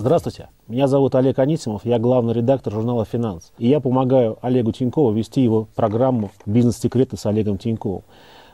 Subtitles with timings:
[0.00, 3.52] Здравствуйте, меня зовут Олег Анисимов, я главный редактор журнала «Финанс».
[3.58, 8.00] И я помогаю Олегу Тинькову вести его программу «Бизнес-секреты» с Олегом Тиньковым.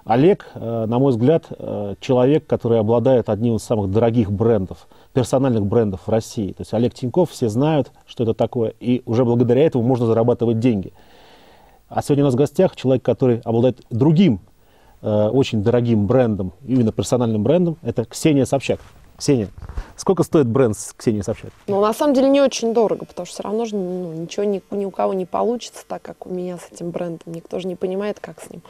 [0.04, 5.64] Олег, э, на мой взгляд, э, человек, который обладает одним из самых дорогих брендов, персональных
[5.64, 6.50] брендов в России.
[6.50, 10.58] То есть Олег Тиньков, все знают, что это такое, и уже благодаря этому можно зарабатывать
[10.58, 10.92] деньги.
[11.88, 14.40] А сегодня у нас в гостях человек, который обладает другим
[15.00, 18.80] э, очень дорогим брендом, именно персональным брендом, это Ксения Собчак.
[19.18, 19.48] Ксения,
[19.96, 21.50] сколько стоит бренд с Ксенией Собчак?
[21.66, 24.60] Ну, на самом деле, не очень дорого, потому что все равно же ну, ничего ни,
[24.70, 27.32] ни у кого не получится так, как у меня с этим брендом.
[27.32, 28.62] Никто же не понимает, как с ним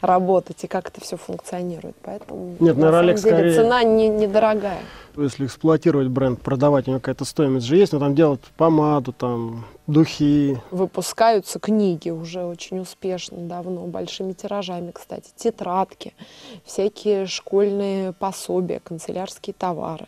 [0.00, 1.96] работать и как это все функционирует.
[2.02, 4.80] Поэтому, Нет, на наверное, самом деле, скорее- цена не, недорогая.
[5.16, 9.64] Если эксплуатировать бренд, продавать, у него какая-то стоимость же есть, но там делать помаду, там,
[9.86, 10.60] духи.
[10.70, 16.14] Выпускаются книги уже очень успешно, давно, большими тиражами, кстати, тетрадки,
[16.64, 20.06] всякие школьные пособия, канцелярские товары.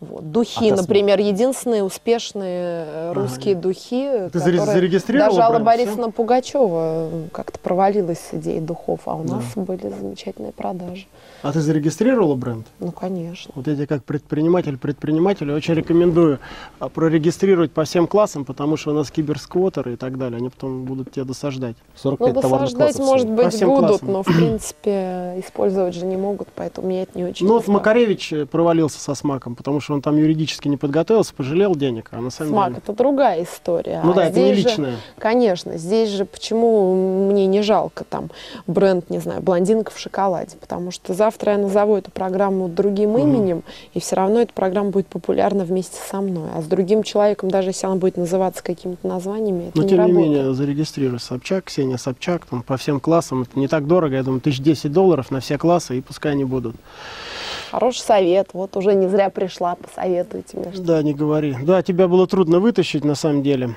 [0.00, 0.30] Вот.
[0.30, 7.08] Духи, А например, единственные успешные э, русские духи, Ты которые зарегистрировал даже Алла Борисовна Пугачева
[7.32, 11.06] как-то провалилась с идеей духов, а у нас были замечательные продажи.
[11.42, 12.66] А ты зарегистрировала бренд?
[12.78, 13.50] Ну, конечно.
[13.56, 16.38] Вот я тебе как предприниматель, предпринимателю очень рекомендую
[16.78, 20.84] а, прорегистрировать по всем классам, потому что у нас киберсквотеры и так далее, они потом
[20.84, 21.74] будут тебя досаждать.
[21.96, 24.12] 45 Ну, товарных досаждать, классов может быть, будут, классам.
[24.12, 27.66] но, в принципе, использовать же не могут, поэтому меня это не очень Ну, вот.
[27.66, 32.20] Макаревич э, провалился со смаком, потому что он там юридически не подготовился, пожалел денег, а
[32.20, 32.80] на самом Смак деле...
[32.84, 34.00] это другая история.
[34.04, 34.94] Ну А да, это не здесь же-.
[35.18, 38.30] Конечно, здесь же почему мне не жалко там
[38.66, 43.20] бренд, не знаю, блондинка в шоколаде, потому что завтра я назову эту программу другим Мгм.
[43.20, 43.62] именем,
[43.94, 46.48] и все равно эта программа будет популярна вместе со мной.
[46.54, 49.98] А с другим человеком, даже если она будет называться какими-то названиями, это Но не тем
[49.98, 50.28] не работает.
[50.30, 53.42] менее, зарегистрируй Собчак, Ксения Собчак, там, по всем классам.
[53.42, 56.44] Это не так дорого, я думаю, тысяч десять долларов на все классы, и пускай они
[56.44, 56.76] будут.
[57.70, 58.50] Хороший совет.
[58.52, 60.72] Вот уже не зря пришла, посоветуйте мне.
[60.72, 61.54] что- Да, не говори.
[61.62, 63.74] Да, тебя было трудно вытащить, на самом деле.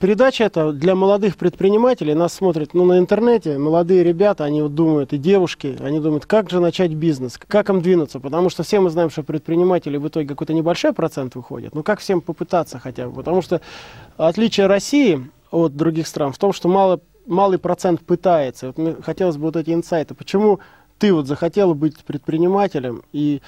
[0.00, 2.14] Передача эта для молодых предпринимателей.
[2.14, 3.58] Нас смотрят ну, на интернете.
[3.58, 7.80] Молодые ребята, они вот думают, и девушки, они думают, как же начать бизнес, как им
[7.82, 8.20] двинуться.
[8.20, 11.74] Потому что все мы знаем, что предприниматели в итоге какой-то небольшой процент выходит.
[11.74, 13.14] Ну, как всем попытаться хотя бы?
[13.14, 13.60] Потому что
[14.16, 18.68] отличие России от других стран в том, что мало, малый процент пытается.
[18.68, 20.14] Вот мне хотелось бы вот эти инсайты.
[20.14, 20.60] Почему
[21.00, 23.40] ты вот захотела быть предпринимателем, и,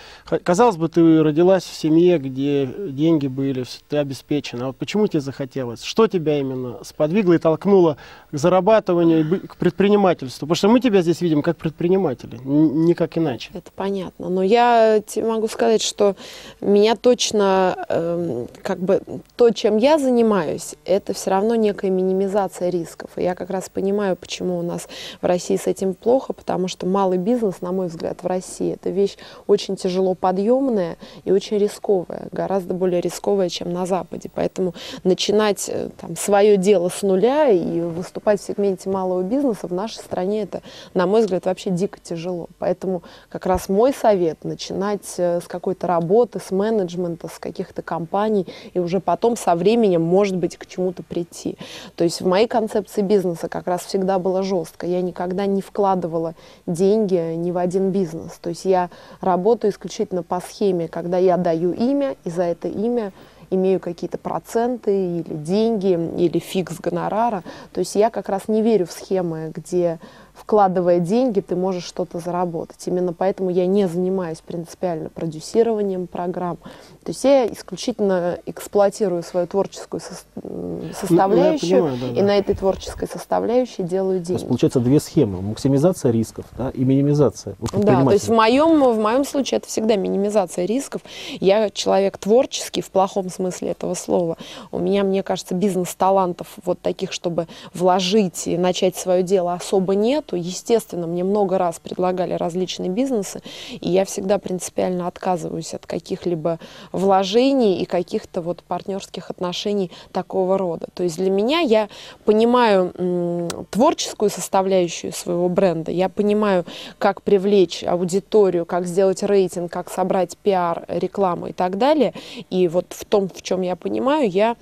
[0.43, 4.65] казалось бы, ты родилась в семье, где деньги были, ты обеспечена.
[4.65, 5.83] А вот почему тебе захотелось?
[5.83, 7.99] Что тебя именно сподвигло и толкнуло
[8.31, 10.47] к зарабатыванию к предпринимательству?
[10.47, 13.51] Потому что мы тебя здесь видим как предпринимателя, никак иначе.
[13.53, 14.31] Это понятно.
[14.31, 16.17] Но я тебе могу сказать, что
[16.63, 19.03] меня точно, эм, как бы,
[19.37, 23.11] то, чем я занимаюсь, это все равно некая минимизация рисков.
[23.17, 24.89] И я как раз понимаю, почему у нас
[25.21, 28.91] в России с этим плохо, потому что малый бизнес, на мой взгляд, в России, это
[28.91, 29.17] вещь
[29.47, 34.31] очень тяжело подъемная и очень рисковая, гораздо более рисковая, чем на Западе.
[34.35, 39.73] Поэтому начинать э, там, свое дело с нуля и выступать в сегменте малого бизнеса в
[39.73, 40.63] нашей стране, это,
[40.95, 42.49] на мой взгляд, вообще дико тяжело.
[42.59, 48.47] Поэтому как раз мой совет начинать э, с какой-то работы, с менеджмента, с каких-то компаний,
[48.75, 51.57] и уже потом со временем, может быть, к чему-то прийти.
[51.97, 54.87] То есть в моей концепции бизнеса как раз всегда было жестко.
[54.87, 56.35] Я никогда не вкладывала
[56.67, 58.39] деньги ни в один бизнес.
[58.41, 63.13] То есть я работаю исключительно по схеме, когда я даю имя, и за это имя
[63.51, 67.43] имею какие-то проценты или деньги, или фикс гонорара.
[67.73, 69.99] То есть я как раз не верю в схемы, где
[70.35, 72.87] вкладывая деньги, ты можешь что-то заработать.
[72.87, 76.59] Именно поэтому я не занимаюсь принципиально продюсированием программ.
[77.05, 82.23] То есть я исключительно эксплуатирую свою творческую сос- м, составляющую, понимаю, да, и да.
[82.23, 84.39] на этой творческой составляющей делаю То деньги.
[84.41, 85.43] есть получается две схемы.
[85.43, 87.57] Максимизация рисков да, и минимизация.
[87.73, 91.03] Да, то есть в моем, в моем случае это всегда минимизация рисков.
[91.41, 94.37] Я человек творческий в плохом смысле этого слова.
[94.71, 100.37] У меня, мне кажется, бизнес-талантов вот таких, чтобы вложить и начать свое дело особо нету.
[100.37, 106.61] Естественно, мне много раз предлагали различные бизнесы, и я всегда принципиально отказываюсь от каких-либо
[106.93, 110.89] вложений и каких-то вот партнерских отношений такого рода.
[110.95, 111.89] То есть для меня я
[112.25, 116.65] понимаю творческую составляющую своего бренда, я понимаю,
[116.99, 122.15] как привлечь аудиторию, как сделать рейтинг, как собрать пиар, рекламу и так далее.
[122.51, 124.57] И вот в том, в чем я понимаю, я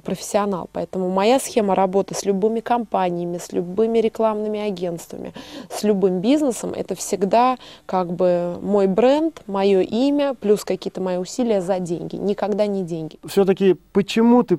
[0.00, 0.68] профессионал.
[0.72, 5.32] Поэтому моя схема работы с любыми компаниями, с любыми рекламными агентствами,
[5.70, 7.56] с любым бизнесом, это всегда
[7.86, 12.16] как бы мой бренд, мое имя, плюс какие-то мои усилия за деньги.
[12.16, 13.18] Никогда не деньги.
[13.24, 14.58] Все-таки почему ты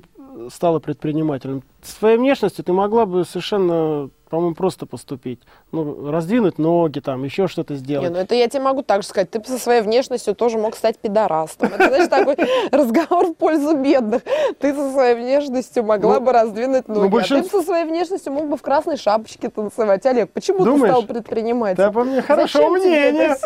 [0.52, 1.62] стала предпринимателем?
[1.82, 5.40] С твоей внешностью ты могла бы совершенно по-моему, просто поступить.
[5.72, 8.10] Ну, раздвинуть ноги, там, еще что-то Не, сделать.
[8.12, 9.30] ну это я тебе могу так же сказать.
[9.30, 11.72] Ты со своей внешностью тоже мог стать пидорастом.
[11.72, 12.36] Это, знаешь, такой
[12.72, 14.22] разговор в пользу бедных.
[14.58, 17.16] Ты со своей внешностью могла Ну, бы раздвинуть ноги.
[17.16, 20.04] А ты со своей внешностью мог бы в красной шапочке танцевать.
[20.06, 21.76] Олег, почему ты стал предпринимателем?
[21.86, 23.36] Да, по мне тебе мнение.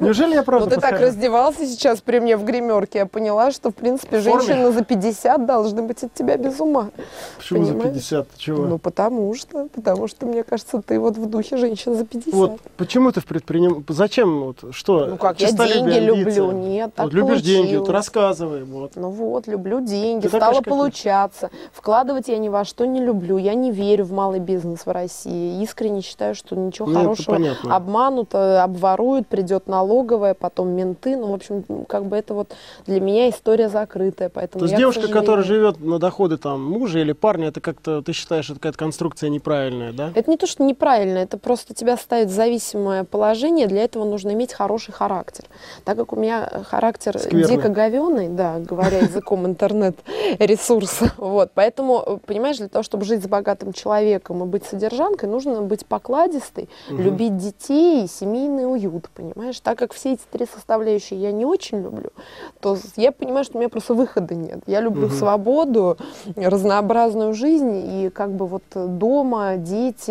[0.00, 3.00] Неужели я Ну, правда ты так раздевался сейчас при мне в гримерке.
[3.00, 6.90] Я поняла, что, в принципе, женщины за 50 должны быть от тебя без ума.
[7.38, 7.94] Почему за понимаешь?
[7.94, 8.28] 50?
[8.28, 8.66] Ты Чего?
[8.66, 12.34] Ну, потому что, потому что, мне кажется, ты вот в духе женщин за 50.
[12.34, 13.84] Вот почему ты в предприним...
[13.88, 14.44] Зачем?
[14.44, 15.06] Вот, что?
[15.06, 16.52] Ну как, я деньги люблю.
[16.52, 18.64] Нет, так Вот любишь деньги, вот рассказывай.
[18.64, 18.92] Вот.
[18.96, 20.70] Ну вот, люблю деньги, Ты такая стало же, как я.
[20.70, 21.50] получаться.
[21.72, 23.36] Вкладывать я ни во что не люблю.
[23.38, 25.62] Я не верю в малый бизнес в России.
[25.62, 27.38] Искренне считаю, что ничего Ну, хорошего
[27.68, 31.16] обманут, э, обворуют, придет налоговая, потом менты.
[31.16, 32.54] Ну, в общем, как бы это вот
[32.86, 34.28] для меня история закрытая.
[34.28, 37.60] Поэтому То есть я, девушка, которая сожалению- живет на доходы там мужа или парня, это
[37.60, 40.10] как-то, ты считаешь, это какая-то конструкция неправильная, да?
[40.20, 43.66] Это не то, что неправильно, это просто тебя ставит в зависимое положение.
[43.66, 45.46] Для этого нужно иметь хороший характер.
[45.84, 47.48] Так как у меня э, характер Скверный.
[47.48, 53.28] дико говеный, да, говоря языком интернет-ресурса, вот, поэтому, э, понимаешь, для того, чтобы жить с
[53.28, 57.00] богатым человеком и быть содержанкой, нужно быть покладистой, Мгм.
[57.02, 59.58] любить детей и семейный уют, понимаешь?
[59.60, 62.10] Так как все эти три составляющие я не очень люблю,
[62.60, 64.58] то я понимаю, что у меня просто выхода нет.
[64.66, 65.16] Я люблю Мгм.
[65.16, 65.96] свободу,
[66.36, 70.09] разнообразную жизнь, и как бы вот дома, дети,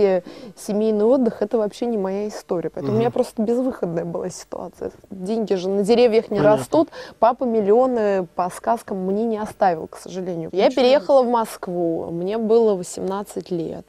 [0.56, 2.70] семейный отдых, это вообще не моя история.
[2.70, 4.92] Поэтому у меня просто безвыходная была ситуация.
[5.10, 6.58] Деньги же на деревьях не Понятно.
[6.58, 10.50] растут, папа миллионы по сказкам мне не оставил, к сожалению.
[10.54, 10.82] Я Ничего.
[10.82, 13.86] переехала в Москву, мне было 18 лет.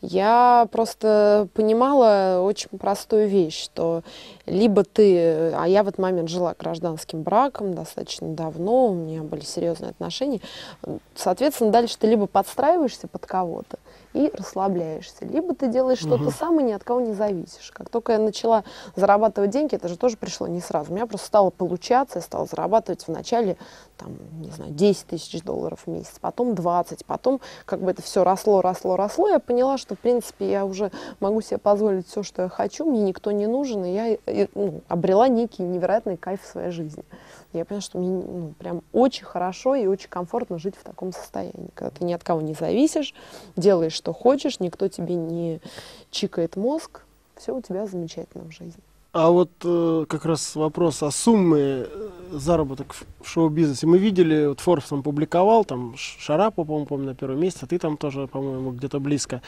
[0.00, 4.02] Я просто понимала очень простую вещь, что
[4.46, 9.40] либо ты, а я в этот момент жила гражданским браком достаточно давно, у меня были
[9.40, 10.40] серьезные отношения,
[11.16, 13.78] соответственно, дальше ты либо подстраиваешься под кого-то
[14.14, 17.70] и расслабляешься, либо ты делаешь что-то сам и ни от кого не зависишь.
[17.72, 18.64] Как только я начала
[18.96, 20.92] зарабатывать деньги, это же тоже пришло не сразу.
[20.92, 23.56] У меня просто стало получаться, я стала зарабатывать вначале,
[23.96, 28.24] там, не знаю, 10 тысяч долларов в месяц, потом 20, потом как бы это все
[28.24, 29.28] росло, росло, росло.
[29.28, 30.90] Я поняла, что, в принципе, я уже
[31.20, 35.28] могу себе позволить все, что я хочу, мне никто не нужен, и я ну, обрела
[35.28, 37.04] некий невероятный кайф в своей жизни.
[37.52, 41.70] Я поняла, что мне ну, прям очень хорошо и очень комфортно жить в таком состоянии,
[41.74, 43.14] когда ты ни от кого не зависишь,
[43.56, 45.60] делаешь, что хочешь, никто тебе не
[46.10, 47.04] чикает мозг,
[47.36, 48.82] все у тебя замечательно в жизни.
[49.12, 53.86] А вот э, как раз вопрос о сумме э, заработок в шоу-бизнесе.
[53.86, 57.66] Мы видели, вот Forbes там публиковал, там Ш- Шарапова, по-моему, помню, на первом месте, а
[57.66, 59.40] ты там тоже, по-моему, где-то близко.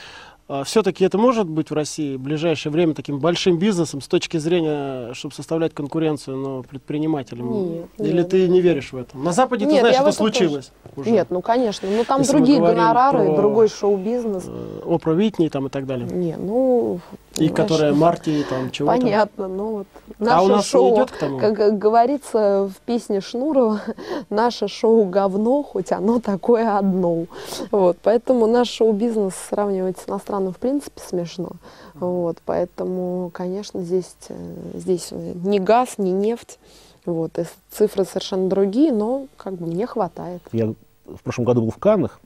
[0.64, 5.12] Все-таки это может быть в России в ближайшее время таким большим бизнесом с точки зрения,
[5.14, 7.72] чтобы составлять конкуренцию но предпринимателям?
[7.72, 8.28] Нет, Или нет.
[8.30, 9.16] ты не веришь в это?
[9.16, 10.32] На Западе, ты Нет, знаешь, я в это это тоже.
[10.32, 11.10] случилось уже.
[11.10, 14.44] Нет, ну конечно, ну там Если другие гонорары, про- другой шоу-бизнес.
[14.48, 16.08] Э, Опра Витни там и так далее.
[16.08, 17.00] Не, ну...
[17.40, 19.00] И понимаешь, которая Марти там чего-то.
[19.00, 19.86] Понятно, ну вот
[20.18, 21.38] А наше у нас шоу, не идет к тому?
[21.38, 23.80] как э, говорится в песне Шнурова,
[24.30, 27.26] наше шоу говно, хоть оно такое одно.
[27.70, 31.52] Вот, поэтому наш шоу-бизнес сравнивать с иностранным в принципе смешно.
[31.94, 34.34] Вот, поэтому, конечно, здесь, э,
[34.74, 36.58] здесь ни газ, ни нефть.
[37.06, 37.32] Вот,
[37.70, 40.42] цифры совершенно другие, но как бы мне хватает.
[40.52, 40.74] Я
[41.06, 42.20] в прошлом году был в Каннах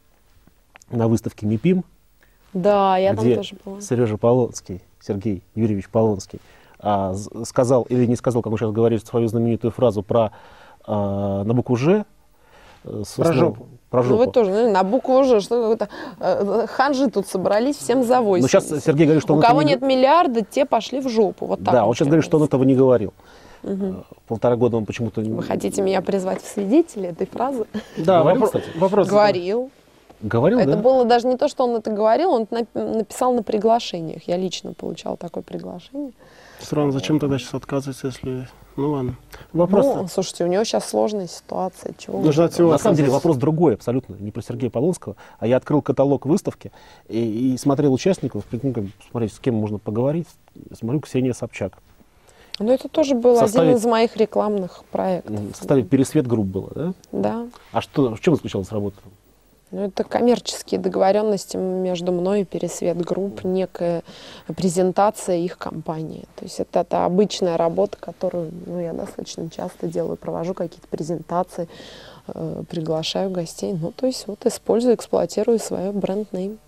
[0.91, 1.85] на выставке МИПИМ,
[2.55, 3.81] Да, я где там тоже была.
[3.81, 6.41] Сережа Полонский, Сергей Юрьевич Полонский,
[6.79, 10.31] а, сказал или не сказал, как он сейчас говорит, свою знаменитую фразу про
[10.87, 12.05] а, на букву Ж.
[12.85, 13.67] э, с Про жопу.
[13.91, 14.25] Про Ну, жопу.
[14.25, 15.89] вы тоже, ну, на букву уже, что какой-то
[16.21, 18.43] э, ханжи тут собрались, всем за 80.
[18.43, 21.47] Но сейчас Сергей говорит, что У он кого не нет миллиарда, те пошли в жопу.
[21.47, 23.15] Вот так Да, он сейчас говорит, что он этого не говорил.
[23.63, 23.95] Э,
[24.27, 25.23] Полтора года он почему-то...
[25.23, 27.65] не- Вы хотите меня призвать в свидетели этой фразы?
[27.97, 28.67] Да, Говорил, вопро- кстати?
[28.77, 29.09] вопрос.
[29.09, 29.71] Говорил.
[30.25, 30.77] Говорил, это да?
[30.79, 34.23] было даже не то, что он это говорил, он написал на приглашениях.
[34.27, 36.13] Я лично получала такое приглашение.
[36.61, 38.49] Странно, зачем тогда сейчас отказываться, если...
[38.77, 39.17] Ну ладно.
[39.53, 39.85] Вопрос.
[39.85, 41.95] Ну, слушайте, у него сейчас сложная ситуация.
[41.99, 45.83] Чего всего На самом деле вопрос другой абсолютно, не про Сергея Полонского, а я открыл
[45.83, 46.73] каталог выставки
[47.07, 50.27] и, и смотрел участников, ну, как смотреть, с кем можно поговорить.
[50.73, 51.75] Смотрю, Ксения Собчак.
[52.59, 55.39] Ну, это тоже был составе- один из моих рекламных проектов.
[55.39, 56.95] В составе «Пересвет групп» было, да?
[57.13, 57.47] Да.
[57.73, 58.97] А что, в чем заключалась работа?
[59.75, 64.05] Ну, это коммерческие договоренности между мной и Пересвет Групп, некая
[64.57, 66.27] презентация их компании.
[66.37, 71.69] То есть это, это обычная работа, которую ну, я достаточно часто делаю, провожу какие-то презентации,
[72.29, 73.73] э, приглашаю гостей.
[73.73, 76.61] Ну, то есть вот использую, эксплуатирую свой бренд-нейм.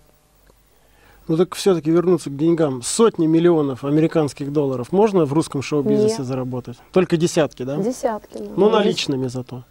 [1.29, 2.81] Ну так все-таки вернуться к деньгам.
[2.81, 6.27] Сотни миллионов американских долларов можно в русском шоу-бизнесе Нет.
[6.27, 6.77] заработать?
[6.91, 7.77] Только десятки, да?
[7.77, 8.37] Десятки.
[8.37, 8.49] да.
[8.57, 9.63] Ну, наличными зато.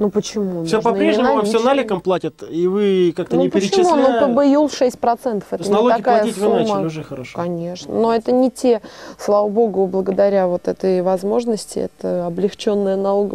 [0.00, 0.64] Ну почему?
[0.64, 3.84] Все по-прежнему вам все наликом платят, и вы как-то Ну не почему?
[3.84, 4.26] перечисляете.
[4.26, 4.96] Ну ПБЮЛ 6%.
[4.98, 5.18] То
[5.50, 6.50] Это есть не налоги такая платить сумма.
[6.54, 7.36] вы начали уже хорошо.
[7.36, 7.94] Конечно.
[7.94, 8.80] Но это не те,
[9.18, 13.34] слава богу, благодаря вот этой возможности, это облегченная налог...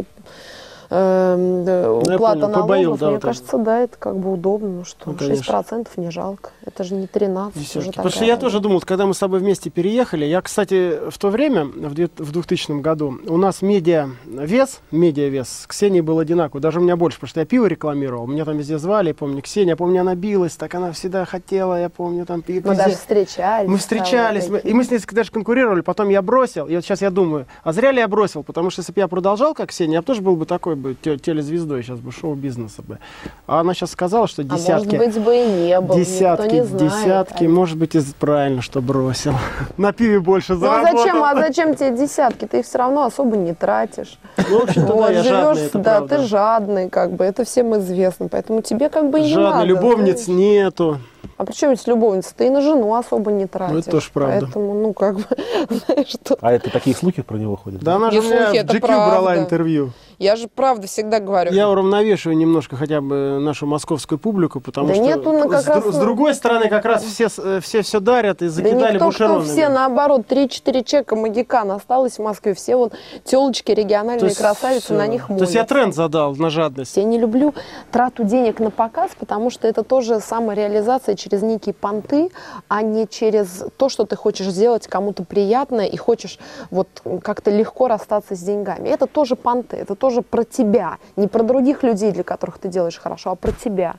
[0.90, 1.64] Ну,
[2.06, 2.68] я уплата понял, налогов.
[2.68, 3.26] да, Мне вот это.
[3.26, 4.68] кажется, да, это как бы удобно.
[4.68, 5.42] Ну что, Ну, конечно.
[5.52, 6.50] 6% не жалко.
[6.64, 7.54] Это же не 13.
[7.60, 7.78] Десятки.
[7.78, 11.18] уже Потому что я тоже думал, когда мы с тобой вместе переехали, я, кстати, в
[11.18, 16.02] то время, в две- в 2000 году, у нас медиа вес, медиа вес с Ксенией
[16.02, 19.08] был одинаковый, даже у меня больше, потому что я пиво рекламировал, меня там везде звали,
[19.08, 22.54] я помню, Ксения, я помню, она билась, так она всегда хотела, я помню, там Мы
[22.54, 22.74] везде.
[22.74, 23.68] даже встречались.
[23.68, 27.02] Мы встречались, мы- и мы с ней даже конкурировали, потом я бросил, и вот сейчас
[27.02, 29.94] я думаю, а зря ли я бросил, потому что если бы я продолжал, как Ксения,
[29.94, 32.98] я бы тоже был бы такой бы те- телезвездой, сейчас бы шоу-бизнеса бы.
[33.46, 34.96] А она сейчас сказала, что А десятки...
[34.96, 35.96] может быть бы и не был.
[35.96, 36.92] Десятки, никто не знает.
[37.04, 39.32] десятки, может быть, и правильно, что бросил.
[39.76, 40.98] На пиве больше Ну а заработал.
[40.98, 42.46] зачем, а зачем тебе десятки?
[42.46, 44.18] Ты их все равно особо не тратишь.
[44.48, 46.16] Ну, в общем-то, Вот, да, я живешь, жадный, это да, правда.
[46.18, 48.28] ты жадный, как бы, это всем известно.
[48.28, 49.64] Поэтому тебе как бы и не Жадный, надо.
[49.66, 50.40] любовниц знаешь.
[50.40, 50.98] нету.
[51.38, 52.32] А при чем здесь любовница?
[52.34, 53.80] Ты и на жену особо не тратишь.
[53.80, 54.40] это тоже правда.
[54.46, 55.24] Поэтому, ну, как бы,
[55.68, 56.38] знаешь, что...
[56.40, 57.82] А это такие слухи про него ходят?
[57.82, 59.92] Да она Не же у меня слухи, в GQ брала интервью.
[60.18, 61.52] Я же правда всегда говорю.
[61.52, 65.66] Я уравновешиваю немножко хотя бы нашу московскую публику, потому Да что нет, ну, как с,
[65.66, 68.94] раз, с ну, другой стороны как раз все э, все все дарят и Да закидали
[68.94, 69.44] никто, кто бушеронами.
[69.44, 72.54] все, наоборот, 3-4 чека магикан осталось в Москве.
[72.54, 72.94] Все вот
[73.24, 76.96] телочки региональные есть, красавицы, на э, них То есть я тренд задал на жадность.
[76.96, 77.52] Я не люблю
[77.90, 82.30] трату денег на показ, потому что это тоже самореализация через некие понты,
[82.68, 86.38] а не через то, что ты хочешь сделать кому-то приятно и хочешь
[86.70, 86.88] вот
[87.22, 88.88] как-то легко расстаться с деньгами.
[88.88, 92.98] Это тоже понты, это тоже про тебя, не про других людей, для которых ты делаешь
[92.98, 93.96] хорошо, а про тебя.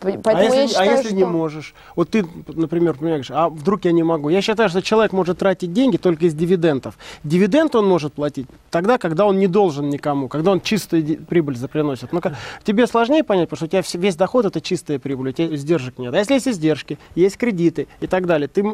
[0.00, 1.74] П- Поэтому а если, я а считаю, если не что- можешь?
[1.96, 4.28] Вот ты, например, понимаешь, а вдруг я не могу?
[4.28, 6.96] Я считаю, что человек может тратить деньги только из дивидендов.
[7.24, 12.10] Дивиденд он может платить тогда, когда он не должен никому, когда он чистую прибыль заприносит.
[12.10, 15.54] Ка- тебе сложнее понять, потому что у тебя весь доход это чистая прибыль, у тебя
[15.54, 16.14] издержек нет.
[16.14, 18.64] А если есть издержки, есть кредиты и так далее, ты,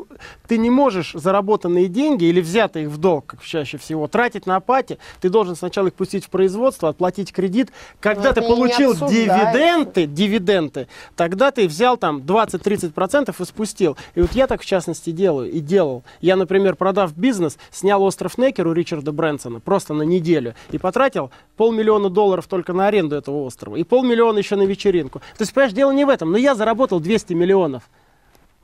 [0.47, 4.57] ты не можешь заработанные деньги или взятые их в долг, как чаще всего, тратить на
[4.57, 4.99] апате.
[5.21, 7.71] Ты должен сначала их пустить в производство, отплатить кредит.
[8.01, 13.97] Когда это ты и не получил дивиденды, дивиденды, тогда ты взял там 20-30% и спустил.
[14.15, 16.03] И вот я так в частности делаю и делал.
[16.21, 21.31] Я, например, продав бизнес, снял остров Некер у Ричарда Брэнсона просто на неделю и потратил
[21.57, 25.21] полмиллиона долларов только на аренду этого острова и полмиллиона еще на вечеринку.
[25.21, 27.85] То есть, понимаешь, дело не в этом, но я заработал 200 миллионов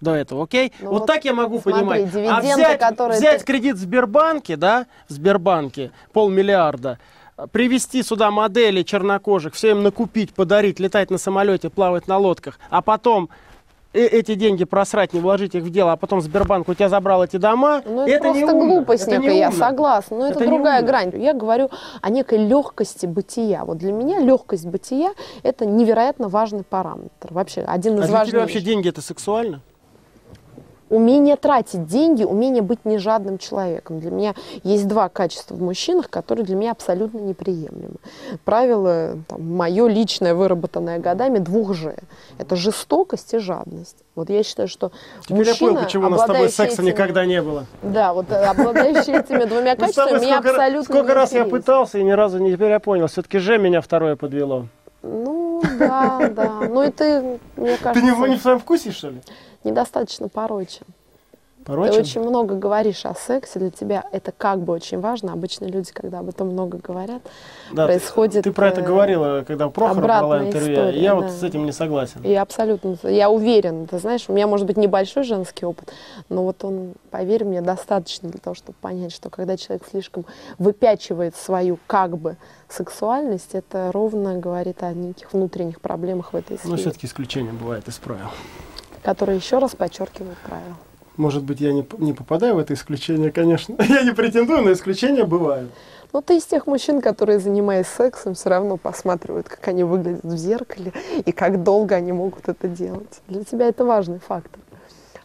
[0.01, 0.73] до этого, окей?
[0.81, 2.15] Ну вот, вот так я могу смотри, понимать.
[2.15, 2.81] А взять,
[3.19, 6.99] взять ты- кредит в Сбербанке, да, в Сбербанке, полмиллиарда,
[7.53, 12.83] привести сюда модели чернокожих, все им накупить, подарить, летать на самолете, плавать на лодках, а
[12.83, 13.29] потом
[13.93, 17.25] э- эти деньги просрать, не вложить их в дело, а потом Сбербанк у тебя забрал
[17.25, 20.17] эти дома, Ну, это, не просто умно, глупость это не некая, я согласна.
[20.19, 21.13] Но это, Это не другая грань.
[21.17, 21.71] Я говорю
[22.01, 23.65] о некой легкости бытия.
[23.65, 27.29] Вот для меня легкость бытия– это невероятно важный параметр.
[27.31, 28.41] Вообще, один А из для тебя важнейших.
[28.41, 29.61] вообще деньги это сексуально?
[30.91, 34.01] Умение тратить деньги, умение быть нежадным человеком.
[34.01, 37.95] Для меня есть два качества в мужчинах, которые для меня абсолютно неприемлемы.
[38.45, 41.95] Правило, там, мое личное, выработанное годами, двух «Ж».
[42.39, 43.97] Это жестокость и жадность.
[44.17, 44.91] Вот я считаю, что
[45.23, 47.67] Теперь я мужчина, понял, почему у нас с тобой секса этими- никогда не было.
[47.83, 52.03] Да, вот э, обладающий этими двумя тобой качествами, меня абсолютно сколько раз я пытался и
[52.03, 53.07] ни разу не теперь я понял.
[53.07, 54.67] Все-таки же меня второе подвело.
[55.03, 56.51] Ну, да, да.
[56.69, 59.21] Ну и ты, мне Ты кажется, не, не в своем вкусе, что ли?
[59.65, 60.87] недостаточно порочен.
[61.65, 61.93] Порочен?
[61.95, 65.33] Ты очень много говоришь о сексе, для тебя это как бы очень важно.
[65.33, 67.23] Обычно люди, когда об этом много говорят,
[67.73, 70.73] Да, ты- происходит, Ты, про это э, говорила, когда у Прохора брала интервью.
[70.75, 71.15] история, я да.
[71.17, 72.21] вот с этим не согласен.
[72.25, 75.93] я абсолютно, я уверена, ты знаешь, у меня может быть небольшой женский опыт,
[76.29, 80.25] но вот он, поверь мне, достаточно для того, чтобы понять, что когда человек слишком
[80.59, 82.37] выпячивает свою как бы
[82.69, 87.87] сексуальность, это ровно говорит о неких внутренних проблемах в этой Но сфере, все-таки исключение бывает
[87.89, 88.29] из правил.
[89.03, 90.77] которые еще раз подчеркивают правила.
[91.21, 93.77] Может быть, я не, не попадаю в это исключение, конечно.
[93.89, 95.71] Я не претендую, но исключения бывают.
[96.15, 100.35] Ну, ты из тех мужчин, которые, занимаясь сексом, все равно посматривают, как они выглядят в
[100.39, 100.95] зеркале
[101.27, 103.21] и как долго они могут это делать.
[103.29, 104.61] Для тебя это важный фактор.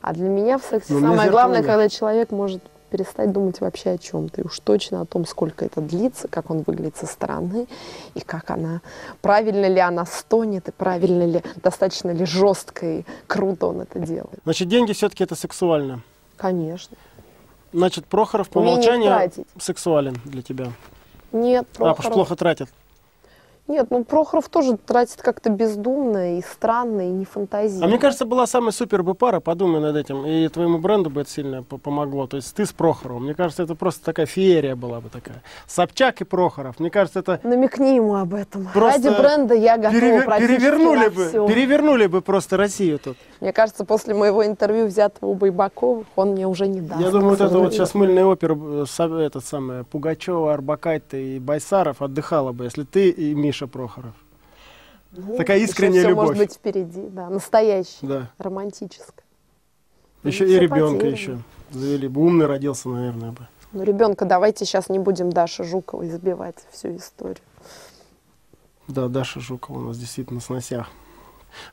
[0.01, 1.65] А для меня в сексе Но у меня самое главное, нет.
[1.65, 2.61] когда человек может
[2.95, 4.41] перестать думать вообще о чем-то.
[4.41, 7.67] И уж точно о том, сколько это длится, как он выглядит со стороны,
[8.13, 8.81] и как она,
[9.21, 14.39] правильно ли она стонет, и правильно ли, достаточно ли жестко и круто он это делает.
[14.43, 16.01] Значит, деньги все-таки это сексуально.
[16.37, 16.95] Конечно.
[17.73, 19.47] Значит, Прохоров по Умение умолчанию тратить.
[19.59, 20.67] сексуален для тебя.
[21.33, 22.69] Нет, А, потому что Прохоров- плохо тратит.
[23.67, 27.83] Нет, ну Прохоров тоже тратит как-то бездумно и странно, и не фантазийно.
[27.85, 31.21] А мне кажется, была самая супер бы пара, подумай над этим, и твоему бренду бы
[31.21, 32.27] это сильно по- помогло.
[32.27, 33.23] То есть ты с Прохоровым.
[33.23, 35.41] Мне кажется, это просто такая феерия была бы такая.
[35.65, 36.79] Собчак и Прохоров.
[36.79, 38.69] Мне кажется, это Намекни ему об этом.
[38.71, 41.47] Просто Ради бренда я готова переве- практически перевернули бы, всё.
[41.47, 43.17] перевернули бы просто Россию тут.
[43.41, 47.01] Мне кажется, после моего интервью, взятого у Байбаковых, он мне уже не даст.
[47.01, 48.85] Я думаю, вот это вот сейчас мыльная опера, э,
[49.25, 54.13] этот самый, Пугачева, Арбакайте и Байсаров отдыхала бы, если ты и Миша Прохоров.
[55.11, 56.25] Ну, такая искренняя всё любовь.
[56.27, 58.31] может быть впереди, да, настоящая, Да.
[58.37, 59.23] романтическая.
[60.23, 61.15] Еще Ну, и всё ребенка потеряно.
[61.15, 61.37] еще
[61.71, 62.21] завели бы.
[62.21, 63.47] Умный родился, наверное, бы.
[63.71, 67.37] Ну, ребенка, давайте сейчас не будем Даши Жуковой избивать всю историю.
[68.87, 70.89] Да, Даша Жукова у нас действительно с сносях.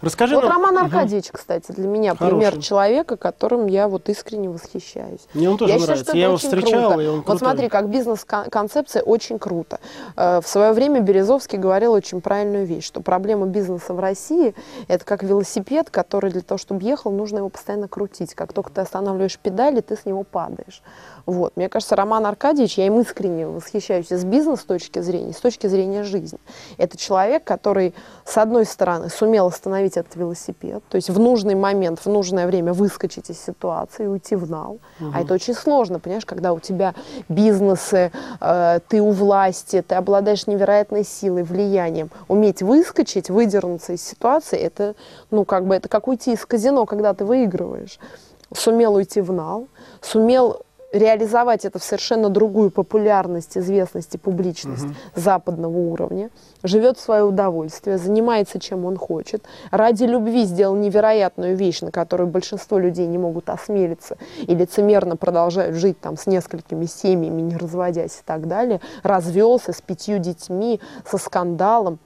[0.01, 0.79] Расскажи вот нам- Роман.
[0.85, 2.31] Аркадьевич, кстати, для меня Хороший.
[2.39, 5.21] пример человека, которым я вот искренне восхищаюсь.
[5.35, 6.11] Мне он тоже Я считаю, нравится.
[6.13, 7.01] это Я его очень встречал, круто.
[7.03, 7.39] и он Вот крутой.
[7.39, 9.79] смотри, как бизнес-концепция очень круто.
[10.17, 14.55] Э, В свое время Березовский говорил очень правильную вещь, что проблема бизнеса в России–
[14.89, 18.35] это как велосипед, который для того, чтобы ехал, нужно его постоянно крутить.
[18.35, 20.83] Как только ты останавливаешь педали, ты с него падаешь.
[21.27, 21.57] Вот.
[21.57, 26.03] Мне кажется, Роман Аркадьевич, я им искренне восхищаюсь с бизнес точки зрения, с точки зрения
[26.03, 26.39] жизни.
[26.79, 32.01] Это человек, который, с одной стороны, сумел остановить этот велосипед, то есть в нужный момент,
[32.01, 34.79] в нужное время выскочить из ситуации и уйти в нал.
[35.13, 36.95] А это очень сложно, понимаешь, когда у тебя
[37.29, 42.11] бизнесы, э, ты у власти, ты обладаешь невероятной силой, влиянием.
[42.29, 44.95] Уметь выскочить, выдернуться из ситуации, это,
[45.31, 47.99] ну, как бы, это как уйти из казино, когда ты выигрываешь.
[48.55, 49.69] Сумел уйти в нал,
[50.01, 50.63] сумел
[50.93, 56.31] реализовать это в совершенно другую популярность, известность и публичность западного уровня,
[56.63, 62.29] живет в свое удовольствие, занимается чем он хочет, ради любви сделал невероятную вещь, на которую
[62.29, 68.19] большинство людей не могут осмелиться и лицемерно продолжают жить там с несколькими семьями, не разводясь
[68.19, 71.99] и так далее, развелся с пятью детьми, со скандалом,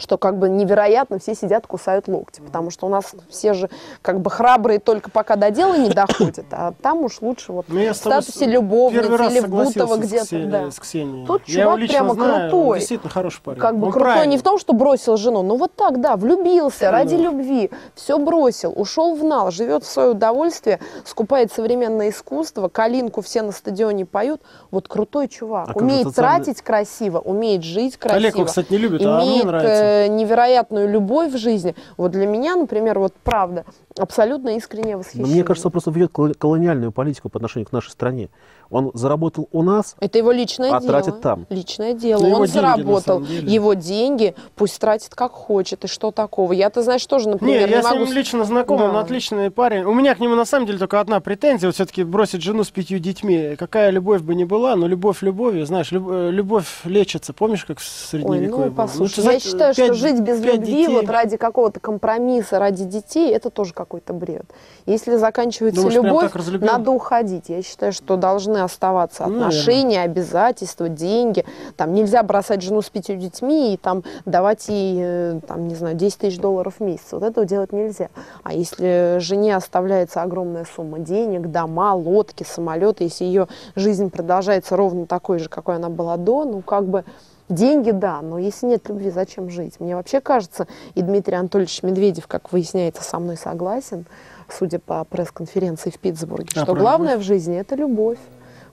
[0.00, 3.70] что как бы невероятно все сидят, кусают локти, потому что у нас все же
[4.02, 7.92] как бы храбрые только пока до дела не доходят, а там уж лучше вот Ну,
[7.92, 10.70] в статусе любовницы или с где-то, да.
[10.70, 11.26] с Ксенией.
[11.26, 12.78] Тут Я чувак прямо знаю, он крутой.
[12.78, 13.60] действительно хороший парень.
[13.60, 14.36] Как бы Он крутой не правильный.
[14.38, 19.14] в том, что бросил жену, но вот так, да, влюбился ради любви, все бросил, ушел
[19.14, 24.40] в нал, живет в свое удовольствие, скупает современное искусство, калинку все на стадионе поют.
[24.70, 28.16] Вот крутой чувак, А умеет тратить красиво, умеет жить красиво.
[28.18, 29.74] Олег его, кстати, не любит, а мне имеет нравится.
[29.90, 31.74] Э, невероятную любовь в жизни.
[31.96, 33.64] Вот для меня, например, вот правда,
[33.98, 35.32] абсолютно искреннее Но восхищение.
[35.34, 38.28] мне кажется, просто ведет коло- колониальную политику по отношению к нашей стране.
[38.70, 40.92] Он заработал у нас, Это его личное А дело.
[40.92, 41.46] тратит там.
[41.50, 42.20] Личное дело.
[42.20, 45.84] Ну, его Он заработал его деньги, пусть тратит как хочет.
[45.84, 46.52] И что такого?
[46.52, 48.04] Я-то, знаешь, тоже, например, не, я с могу...
[48.04, 48.84] ним лично знаком, Да.
[48.90, 49.82] он отличный парень.
[49.84, 52.70] У меня к нему на самом деле только одна претензия, вот все-таки бросить жену с
[52.70, 53.56] пятью детьми.
[53.58, 57.32] Какая любовь бы ни была, но любовь любовью, знаешь, люб- э, любовь лечится.
[57.32, 58.74] Помнишь, как в Ой, средневековье ну, было?
[58.74, 60.88] послушай, ты я считаю, что жить без любви детей.
[60.88, 64.44] вот ради какого-то компромисса, ради детей, это тоже какой-то бред.
[64.86, 65.96] Если заканчивается Думаешь,
[66.32, 67.48] любовь, надо уходить.
[67.48, 71.44] Я считаю, что должны оставаться отношения, обязательства, деньги.
[71.76, 75.96] Там нельзя бросать жену с пятью детьми и там давать ей, э, там, не знаю,
[75.96, 77.06] 10 тысяч долларов в месяц.
[77.12, 78.08] Вот этого делать нельзя.
[78.42, 85.06] А если жене оставляется огромная сумма денег, дома, лодки, самолеты, если ее жизнь продолжается ровно
[85.06, 87.04] такой же, какой она была до, ну, как бы
[87.50, 89.80] Деньги, да, но если нет любви, зачем жить?
[89.80, 94.06] Мне вообще кажется, и Дмитрий Анатольевич Медведев, как выясняется, со мной согласен,
[94.48, 98.18] судя по пресс-конференции в Питтсбурге, А, что про главное в жизни– это любовь.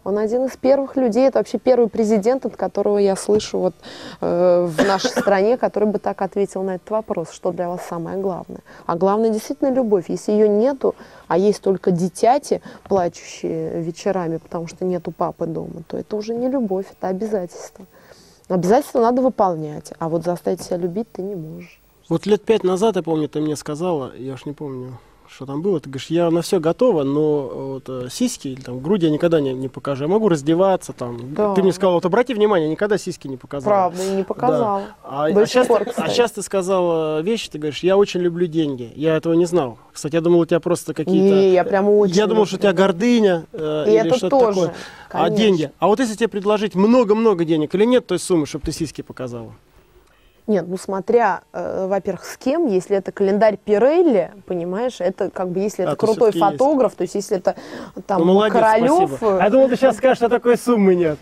[0.07, 3.75] Он один из первых людей, это вообще первый президент, от которого я слышу вот,
[4.21, 8.17] э, в нашей стране, который бы так ответил на этот вопрос, что для вас самое
[8.17, 8.61] главное.
[8.85, 10.05] А главное действительно любовь.
[10.07, 10.95] Если ее нету,
[11.27, 16.47] а есть только дитяти, плачущие вечерами, потому что нету папы дома, то это уже не
[16.47, 17.85] любовь, это обязательство.
[18.47, 21.81] Обязательства надо выполнять, а вот заставить себя любить ты не можешь.
[22.07, 25.61] Вот лет пять назад, я помню, ты мне сказала, я уж не помню, что там
[25.61, 27.41] было, ты говоришь, я на все готова, но
[27.73, 30.03] вот, э, сиськи или там груди я никогда не, не покажу.
[30.03, 31.33] Я могу раздеваться там.
[31.33, 31.53] Да.
[31.53, 33.89] Ты мне сказала, вот обрати внимание, никогда сиськи не показала.
[33.89, 34.83] Правда, не показала.
[35.03, 37.97] А, До а сих сейчас, пор, ты- а сейчас ты сказала вещь, ты говоришь, я
[37.97, 38.91] очень люблю деньги.
[38.95, 39.77] Я этого не знал.
[39.91, 41.35] Кстати, я думал, у тебя просто какие-то...
[41.35, 44.39] Не, я прямо очень Я думал, что у тебя гордыня э, И или это что-то
[44.39, 44.73] тоже, такое.
[45.09, 45.37] А конечно.
[45.37, 45.71] деньги?
[45.79, 49.53] А вот если тебе предложить много-много денег или нет той суммы, чтобы ты сиськи показала?
[50.47, 55.59] Нет, ну смотря, э, во-первых, с кем, если это календарь Пирелли, понимаешь, это как бы,
[55.59, 56.57] если А, это то крутой всё-таки есть.
[56.57, 57.55] фотограф, то есть если это
[58.07, 59.39] там Ну, молодец, Королев, спасибо.
[59.39, 61.19] э, я думал, ты сейчас скажешь, что такой суммы нет.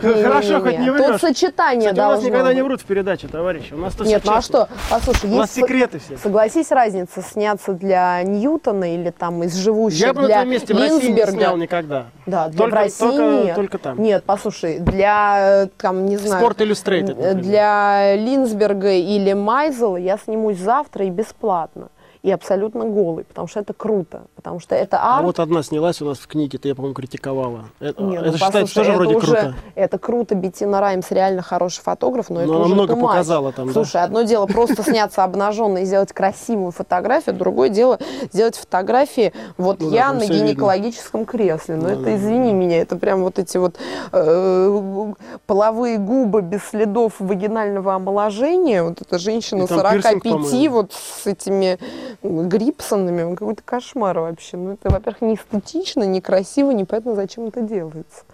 [0.00, 1.06] Хорошо, хоть не врешь.
[1.06, 2.56] Тут сочетание Кстати, у нас должно никогда быть.
[2.56, 3.72] не врут в передаче, товарищи.
[3.72, 4.68] У нас тут Нет, ну а что?
[4.90, 5.68] Послушай, У нас есть...
[5.68, 6.16] секреты все.
[6.18, 10.74] Согласись, разница сняться для Ньютона или там из живущих Я бы на для твоем месте
[10.74, 11.32] в России не Линдсберга.
[11.32, 12.06] снял никогда.
[12.26, 13.54] Да, для Только- в России только- нет.
[13.54, 14.02] только там.
[14.02, 16.40] Нет, послушай, для, э, там, не знаю...
[16.42, 17.34] Спорт Illustrated, например.
[17.34, 21.88] Для Линсберга или Майзела я снимусь завтра и бесплатно.
[22.24, 24.22] И абсолютно голый, потому что это круто.
[24.34, 25.26] Потому что это А арт.
[25.26, 27.66] вот одна снялась у нас в книге, ты, я, по-моему, критиковала.
[27.80, 29.54] Это, Не, ну, это считается тоже это вроде уже- круто.
[29.74, 33.00] Это круто, Беттина Раймс реально хороший фотограф, но, Но это она уже много much.
[33.02, 33.72] показала там, да?
[33.74, 37.98] Слушай, одно дело просто сняться обнаженной и сделать красивую фотографию, другое дело
[38.32, 40.46] сделать фотографии, вот Ну да, я там на всё видно.
[40.48, 41.76] гинекологическом кресле.
[41.76, 43.76] Но Да, это, да, извини меня, это прям вот эти вот
[44.12, 45.12] э,
[45.46, 48.82] половые губы без следов вагинального омоложения.
[48.82, 51.78] Вот эта женщина И там 45 пирсинг, вот с этими
[52.22, 54.56] грипсонами, какой-то кошмар вообще.
[54.56, 58.24] Ну это, во-первых, не эстетично, не красиво, непонятно, зачем это делается.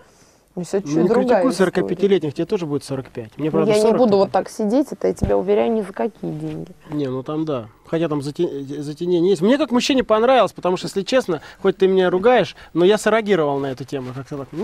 [0.56, 1.94] Ну, чуть Ну, не другая критикуй история.
[1.94, 3.38] 45-летних, тебе тоже будет 45.
[3.38, 4.24] Мне, Ну, правда, Я не 40 буду только.
[4.24, 6.72] вот так сидеть, это я тебя уверяю, ни за какие деньги.
[6.90, 7.68] Не, ну там да.
[7.90, 9.42] Хотя там зате- затенение есть.
[9.42, 13.58] Мне как мужчине понравилось, потому что, если честно, хоть ты меня ругаешь, но я среагировал
[13.58, 14.12] на эту тему.
[14.14, 14.48] Как-то так.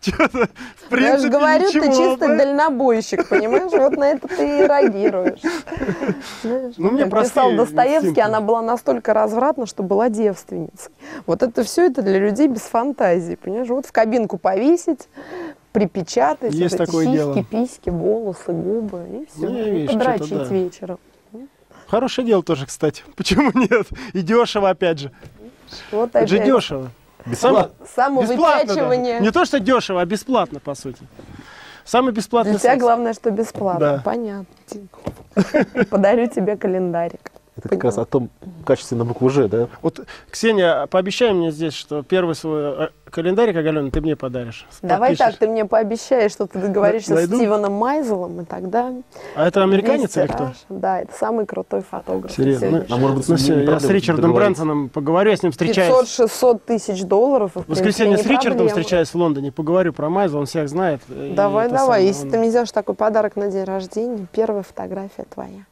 [0.00, 2.36] Что-то, в принципе, я же говорю, ты чисто да?
[2.36, 3.72] дальнобойщик, понимаешь?
[3.72, 5.40] Вот на это ты и реагируешь.
[6.44, 10.92] Ну, мне писал Достоевский, она была настолько развратна, что была девственницей.
[11.26, 13.68] Вот это все это для людей без фантазии, понимаешь?
[13.68, 15.08] Вот в кабинку повесить,
[15.72, 17.44] припечатать, Есть вот такое сиськи, дело.
[17.44, 19.48] письки, волосы, губы, и все.
[19.48, 20.44] Ну, и подрочить да.
[20.44, 20.98] вечером.
[21.92, 23.02] Хорошее дело тоже, кстати.
[23.16, 23.86] Почему нет?
[24.14, 25.12] И дешево, опять же.
[25.90, 26.90] Вот Это же опять дешево.
[27.26, 27.74] Бесплатно.
[27.78, 27.90] Даже.
[27.94, 29.20] самовыпячивание.
[29.20, 31.06] Не то, что дешево, а бесплатно, по сути.
[31.84, 32.82] Самый бесплатный Для тебя секс.
[32.82, 33.80] главное, что бесплатно.
[33.80, 34.02] Да.
[34.02, 34.46] Понятно.
[35.90, 37.31] Подарю тебе календарик.
[37.56, 38.30] Это как раз о том
[38.64, 39.68] качестве на букву «Ж», да?
[39.82, 44.66] Вот, Ксения, пообещай мне здесь, что первый свой э, календарик, Оголена, ты мне подаришь.
[44.80, 45.32] Давай Подпишешь.
[45.32, 47.34] так, ты мне пообещаешь, что ты договоришься Найду.
[47.34, 48.92] с Стивеном Майзелом, и тогда...
[49.34, 50.52] А это американец или кто?
[50.70, 52.32] Да, это самый крутой фотограф.
[52.32, 52.68] Серьезно?
[52.68, 52.86] Сегодня.
[52.94, 54.32] А может быть, Ну, не я с Ричардом.
[54.32, 55.94] Брэнсоном поговорю, я с ним встречаюсь.
[56.18, 57.50] 500-600 тысяч долларов.
[57.54, 58.68] в воскресенье с Ричардом проблема.
[58.70, 61.02] встречаюсь в Лондоне, поговорю про Майза, он всех знает.
[61.06, 61.78] Давай, давай.
[61.78, 65.66] самое, Если он- ты мне сделаешь такой подарок на день рождения, первая фотография твоя.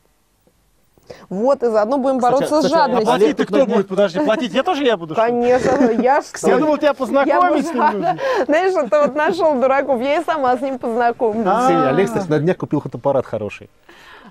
[1.28, 3.06] Вот, и заодно будем Кстати, бороться с кстати, а А жадностью.
[3.06, 3.88] платить Олег ты кто будет?
[3.88, 5.14] Подожди, платить я тоже я буду?
[5.14, 5.22] что?
[5.22, 7.80] Конечно, я ж Я думал, тебя познакомить с ним.
[8.46, 11.46] Знаешь, что ты вот нашел дураков, я и сама с ним познакомлюсь.
[11.46, 11.64] А.
[11.66, 13.68] Ксения, Олег, кстати, на днях купил фотоаппарат хороший.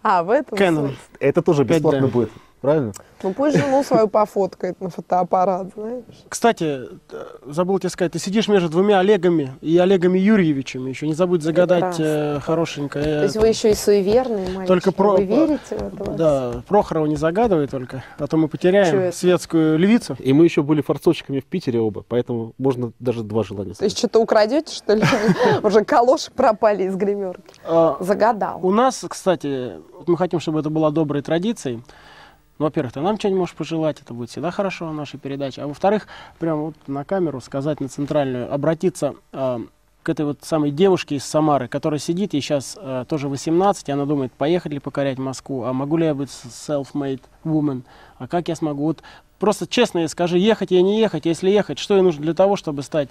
[0.04, 0.92] А, в этом Canon.
[1.20, 2.92] Это тоже бесплатно будет, правильно?
[3.22, 6.04] Ну пусть жену свою пофоткает на фотоаппарат, знаешь.
[6.30, 6.64] Кстати,
[7.12, 10.90] э, забыл тебе сказать, ты сидишь между двумя Олегами и Олегами Юрьевичами.
[10.90, 12.04] Еще не забудь загадать Прекрасно.
[12.38, 13.04] э, хорошенькое.
[13.04, 14.68] То есть вы еще и суеверные мальчики.
[14.68, 16.12] Только про- Вы верите в это?
[16.12, 20.16] Да, Прохорова не загадывай только, а то мы потеряем светскую львицу.
[20.20, 23.74] И мы еще были форцовщиками в Питере оба, поэтому можно даже два желания.
[23.74, 25.04] То есть что-то украдете, что ли?
[25.64, 27.44] Уже калоши пропали из гримерки.
[27.66, 28.60] А, Загадал.
[28.64, 29.74] У нас, кстати,
[30.08, 31.84] мы хотим, чтобы это была доброй традицией.
[32.60, 35.62] Ну, во-первых, ты нам что-нибудь можешь пожелать, это будет всегда хорошо в нашей передаче.
[35.62, 36.08] А во-вторых,
[36.40, 39.62] прямо вот на камеру сказать, на центральную, обратиться а,
[40.04, 43.92] к этой вот самой девушке из Самары, которая сидит, ей сейчас а, тоже 18, и
[43.94, 47.84] она думает, поехать ли покорять Москву, а могу ли я быть self-made woman,
[48.18, 48.88] а как я смогу?
[48.88, 49.04] Вот
[49.40, 52.58] просто честно ей скажи, ехать ей не ехать, если ехать, что ей нужно для того,
[52.58, 53.08] чтобы стать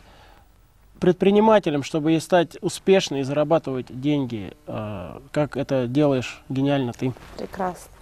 [1.00, 7.14] предпринимателем, чтобы ей стать успешной и зарабатывать деньги, э, как это делаешь гениально ты.
[7.38, 7.92] Прекрасно.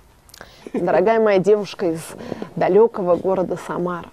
[0.72, 2.00] Дорогая моя девушка из
[2.56, 4.10] далекого города Самара,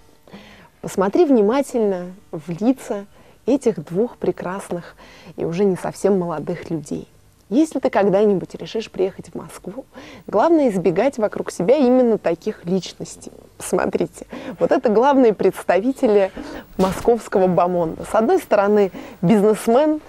[0.80, 3.06] посмотри внимательно в лица
[3.46, 4.94] этих двух прекрасных
[5.36, 7.08] и уже не совсем молодых людей.
[7.50, 9.84] Если ты когда-нибудь решишь приехать в Москву,
[10.26, 13.32] главное избегать вокруг себя именно таких личностей.
[13.58, 14.26] Посмотрите,
[14.58, 16.32] вот это главные представители
[16.78, 18.04] московского бомонда.
[18.10, 20.00] С одной стороны, бизнесмен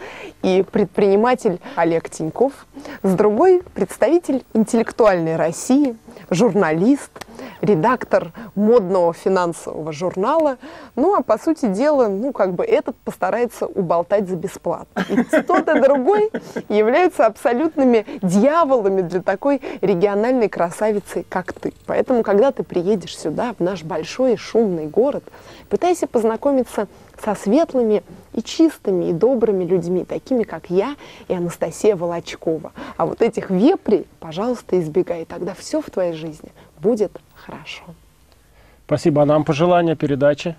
[0.44, 2.66] и предприниматель Олег Тиньков,
[3.04, 5.98] с другой– представитель интеллектуальной России,
[6.30, 7.25] журналист,
[7.62, 10.58] редактор модного финансового журнала.
[10.96, 15.04] Ну, а по сути дела, ну, как бы этот постарается уболтать за бесплатно.
[15.10, 16.32] И тот и другой
[16.70, 21.74] являются абсолютными дьяволами для такой региональной красавицы, как ты.
[21.86, 25.24] Поэтому, когда ты приедешь сюда, в наш большой шумный город,
[25.70, 26.88] пытайся познакомиться
[27.24, 30.96] со светлыми и чистыми и добрыми людьми, такими как я
[31.28, 32.72] и Анастасия Волочкова.
[32.98, 37.84] А вот этих вепрей, пожалуйста, избегай, тогда все в твоей жизни будет хорошо.
[38.86, 39.24] Спасибо.
[39.24, 40.56] А нам пожелания передачи?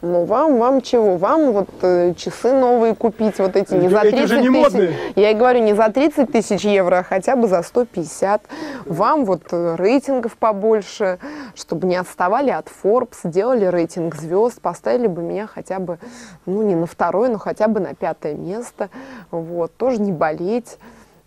[0.00, 1.16] Ну, вам, вам чего?
[1.16, 4.62] Вам вот э, часы новые купить, вот эти не за Эти 30 уже не тысяч.
[4.62, 4.94] модные.
[5.16, 8.42] Я и говорю, не за 30 тысяч евро, а хотя бы за 150.
[8.86, 11.18] Вам вот э, рейтингов побольше,
[11.56, 15.98] чтобы не отставали от Forbes, делали рейтинг звезд, поставили бы меня хотя бы,
[16.46, 18.90] ну, не на второе, но хотя бы на пятое место.
[19.32, 20.78] Вот, тоже не болеть.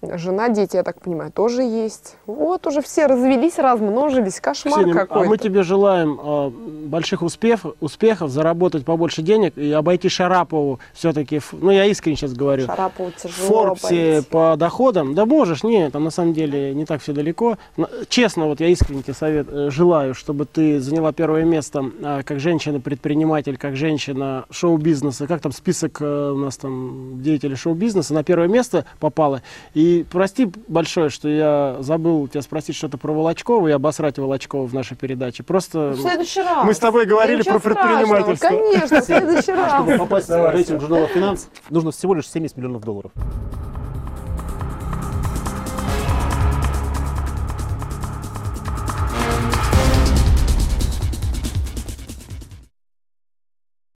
[0.01, 2.15] Жена, дети, я так понимаю, тоже есть.
[2.25, 4.39] Вот, уже все развелись, размножились.
[4.39, 5.25] Кошмар Ксения, какой-то.
[5.25, 6.49] а мы тебе желаем э,
[6.87, 12.65] больших успехов, успехов, заработать побольше денег и обойти Шарапову все-таки, ну я искренне сейчас говорю,
[12.65, 14.27] Шарапову тяжело Форбсе пойти.
[14.29, 17.59] по доходам, да можешь, нет, там на самом деле не так все далеко.
[17.77, 22.23] Но, Честно, вот я искренне тебе совет, э, желаю, чтобы ты заняла первое место а,
[22.23, 28.23] как женщина-предприниматель, как женщина шоу-бизнеса, как там список э, у нас там деятелей шоу-бизнеса, на
[28.23, 29.43] первое место попала.
[29.75, 34.73] И прости большое, что я забыл тебя спросить что-то про Волочкова и обосрать Волочкова в
[34.73, 35.43] нашей передаче.
[35.43, 36.65] Просто В следующий раз.
[36.65, 38.35] мы с тобой говорили Ничего про предпринимательство.
[38.47, 39.73] страшного, Конечно, в следующий раз.
[39.73, 43.11] Чтобы попасть в рейтинг журнала «Финанс», нужно всего лишь 70 миллионов долларов.